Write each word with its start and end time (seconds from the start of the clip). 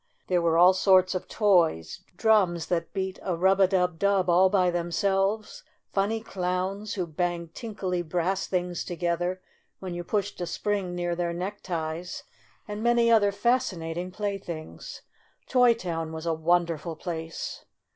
There 0.29 0.41
were 0.41 0.57
all 0.57 0.73
sorts 0.73 1.13
of 1.13 1.27
toys, 1.27 2.01
drums 2.17 2.65
that 2.69 2.91
beat 2.91 3.19
a 3.21 3.35
rub 3.35 3.59
a 3.59 3.65
I 3.65 3.65
2 3.67 3.69
STORY 3.69 3.69
OF 3.69 3.69
A 3.69 3.69
SAWDUST 3.85 3.99
DOLL 3.99 4.17
dub 4.19 4.25
dub 4.25 4.29
all 4.31 4.49
by 4.49 4.71
themselves, 4.71 5.63
funny 5.93 6.21
clowns 6.21 6.93
who 6.95 7.05
banged 7.05 7.53
tinkly 7.53 8.01
brass 8.01 8.47
things 8.47 8.83
together 8.83 9.43
when 9.77 9.93
you 9.93 10.03
pushed 10.03 10.41
a 10.41 10.47
spring 10.47 10.95
near 10.95 11.15
their 11.15 11.33
neck 11.33 11.61
ties, 11.61 12.23
and 12.67 12.81
many 12.81 13.11
other 13.11 13.31
fascinating 13.31 14.09
play 14.09 14.39
things. 14.39 15.03
Toy 15.47 15.75
Town 15.75 16.11
was 16.11 16.25
a 16.25 16.33
wonderful 16.33 16.95
place 16.95 17.63